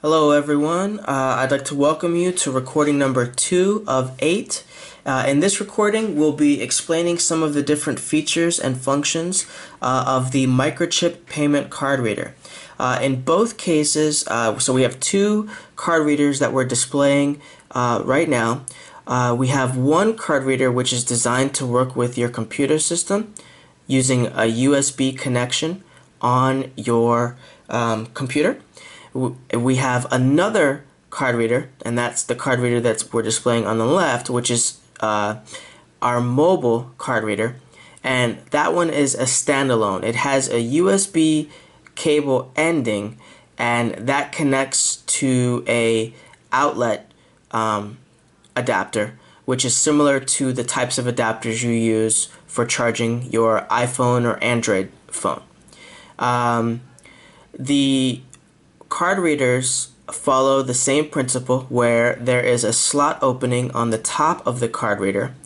[0.00, 1.00] Hello, everyone.
[1.00, 4.62] Uh, I'd like to welcome you to recording number two of eight.
[5.04, 9.44] Uh, in this recording, we'll be explaining some of the different features and functions
[9.82, 12.36] uh, of the microchip payment card reader.
[12.78, 17.40] Uh, in both cases, uh, so we have two card readers that we're displaying
[17.72, 18.64] uh, right now.
[19.34, 23.34] we have one card reader which is designed to work with your computer system
[23.88, 25.82] using a USB connection
[26.20, 27.36] on your
[27.68, 28.60] um, computer
[29.14, 33.86] we have another card reader, and that's the card reader that we're displaying on the
[33.86, 35.36] left, which is uh,
[36.02, 37.56] our mobile card reader.
[38.04, 40.04] And that one is a standalone.
[40.04, 41.50] It has a USB
[41.94, 43.18] cable ending,
[43.56, 46.14] and that connects to a
[46.52, 47.10] outlet
[47.50, 47.98] um,
[48.54, 54.24] adapter, which is similar to the types of adapters you use for charging your iPhone
[54.24, 55.42] or Android phone.
[56.18, 56.82] Um,
[57.58, 58.20] the
[58.98, 64.44] Card readers follow the same principle where there is a slot opening on the top
[64.44, 65.36] of the card reader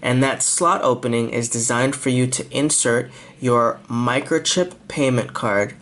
[0.00, 5.74] and that slot opening is designed for you to insert your microchip payment card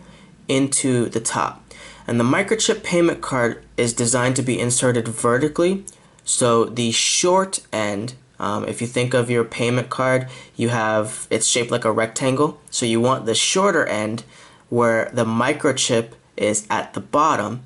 [0.49, 1.63] into the top.
[2.05, 5.85] And the microchip payment card is designed to be inserted vertically
[6.25, 11.47] so the short end um, if you think of your payment card you have it's
[11.47, 14.25] shaped like a rectangle so you want the shorter end
[14.67, 17.63] where the microchip is at the bottom,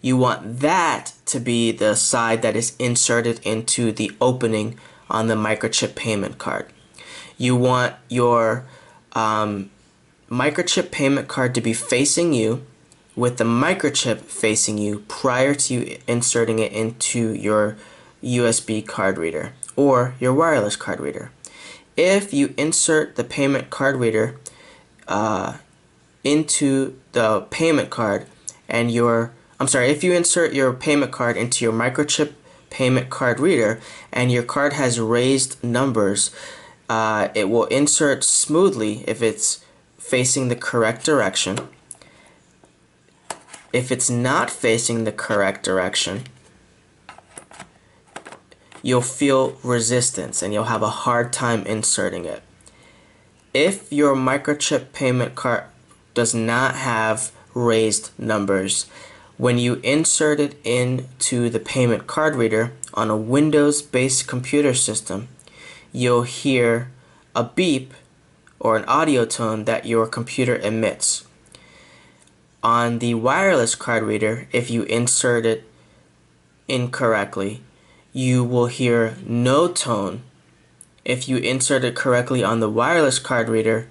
[0.00, 4.78] you want that to be the side that is inserted into the opening
[5.10, 6.66] on the microchip payment card.
[7.36, 8.64] You want your
[9.12, 9.70] um,
[10.30, 12.64] microchip payment card to be facing you
[13.16, 17.76] with the microchip facing you prior to inserting it into your
[18.22, 21.32] USB card reader or your wireless card reader.
[21.96, 24.36] If you insert the payment card reader
[25.08, 25.54] uh,
[26.24, 28.26] into the payment card
[28.68, 32.34] and your I'm sorry, if you insert your payment card into your microchip
[32.70, 33.80] payment card reader
[34.12, 36.30] and your card has raised numbers,
[36.88, 39.64] uh, it will insert smoothly if it's
[39.98, 41.58] facing the correct direction.
[43.72, 46.22] If it's not facing the correct direction,
[48.82, 52.42] you'll feel resistance and you'll have a hard time inserting it.
[53.52, 55.64] If your microchip payment card
[56.18, 58.86] does not have raised numbers.
[59.36, 65.28] When you insert it into the payment card reader on a Windows-based computer system,
[65.92, 66.90] you'll hear
[67.36, 67.94] a beep
[68.58, 71.24] or an audio tone that your computer emits.
[72.64, 75.70] On the wireless card reader, if you insert it
[76.66, 77.62] incorrectly,
[78.12, 80.24] you will hear no tone.
[81.04, 83.88] If you insert it correctly on the wireless card reader,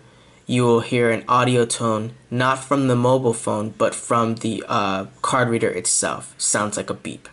[0.48, 5.06] you will hear an audio tone not from the mobile phone but from the uh,
[5.22, 6.34] card reader itself.
[6.38, 7.28] Sounds like a beep.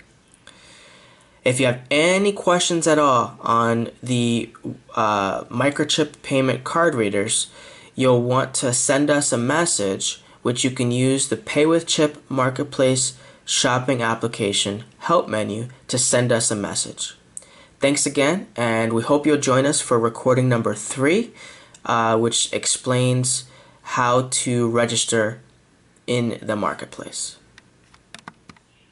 [1.45, 4.51] If you have any questions at all on the
[4.95, 7.49] uh, microchip payment card readers,
[7.95, 12.23] you'll want to send us a message which you can use the Pay with Chip
[12.29, 17.17] Marketplace shopping application help menu to send us a message.
[17.79, 21.33] Thanks again, and we hope you'll join us for recording number three
[21.84, 23.45] uh, which explains
[23.83, 25.41] how to register
[26.06, 27.37] in the marketplace.